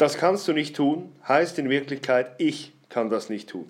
[0.00, 3.66] Das kannst du nicht tun, heißt in Wirklichkeit, ich kann das nicht tun.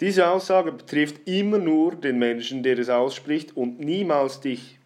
[0.00, 4.80] Diese Aussage betrifft immer nur den Menschen, der es ausspricht und niemals dich.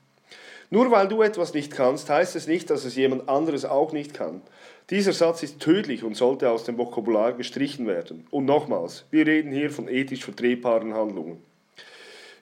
[0.69, 4.12] Nur weil du etwas nicht kannst, heißt es nicht, dass es jemand anderes auch nicht
[4.12, 4.43] kann.
[4.91, 8.27] Dieser Satz ist tödlich und sollte aus dem Vokabular gestrichen werden.
[8.31, 11.43] Und nochmals, wir reden hier von ethisch vertretbaren Handlungen.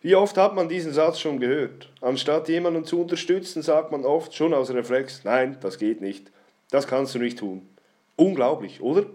[0.03, 1.89] Wie oft hat man diesen Satz schon gehört?
[2.01, 6.33] Anstatt jemanden zu unterstützen, sagt man oft schon aus Reflex, nein, das geht nicht.
[6.73, 7.69] Das kannst du nicht tun.
[8.17, 9.07] Unglaublich, oder?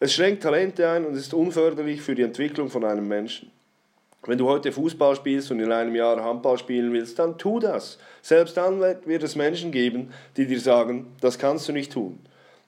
[0.00, 3.50] Es schränkt Talente ein und ist unförderlich für die Entwicklung von einem Menschen.
[4.26, 7.98] Wenn du heute Fußball spielst und in einem Jahr Handball spielen willst, dann tu das.
[8.20, 12.18] Selbst dann wird es Menschen geben, die dir sagen, das kannst du nicht tun.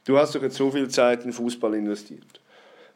[0.04, 2.40] Du hast doch jetzt so viel Zeit in Fußball investiert.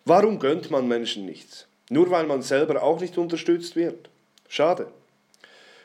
[0.04, 1.66] Warum gönnt man Menschen nichts?
[1.90, 4.08] Nur weil man selber auch nicht unterstützt wird?
[4.48, 4.86] Schade.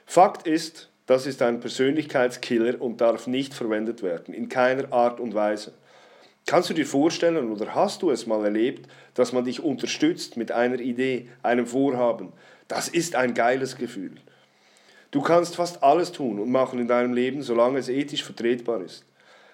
[0.06, 5.34] Fakt ist, das ist ein Persönlichkeitskiller und darf nicht verwendet werden, in keiner Art und
[5.34, 5.74] Weise.
[6.50, 10.52] Kannst du dir vorstellen oder hast du es mal erlebt, dass man dich unterstützt mit
[10.52, 12.34] einer Idee, einem Vorhaben?
[12.68, 14.14] Das ist ein geiles Gefühl.
[15.12, 19.06] Du kannst fast alles tun und machen in deinem Leben, solange es ethisch vertretbar ist.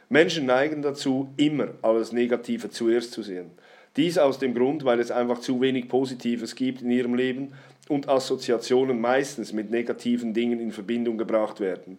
[0.08, 3.52] Menschen neigen dazu, immer alles Negative zuerst zu sehen.
[3.98, 7.52] Dies aus dem Grund, weil es einfach zu wenig Positives gibt in ihrem Leben
[7.90, 11.98] und Assoziationen meistens mit negativen Dingen in Verbindung gebracht werden.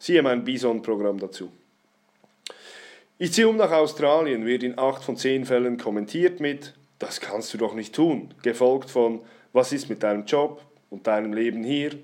[0.00, 1.52] Siehe mein Bison-Programm dazu.
[3.20, 7.52] Ich ziehe um nach Australien, wird in acht von zehn Fällen kommentiert mit, das kannst
[7.52, 11.98] du doch nicht tun, gefolgt von, was ist mit deinem Job und deinem Leben hier?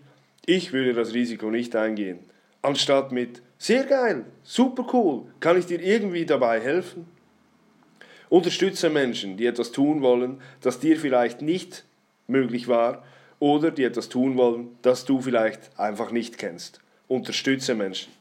[0.45, 2.19] Ich würde das Risiko nicht eingehen.
[2.63, 7.07] Anstatt mit, sehr geil, super cool, kann ich dir irgendwie dabei helfen?
[8.29, 11.85] Unterstütze Menschen, die etwas tun wollen, das dir vielleicht nicht
[12.27, 13.05] möglich war
[13.39, 16.81] oder die etwas tun wollen, das du vielleicht einfach nicht kennst.
[17.07, 18.13] Unterstütze Menschen.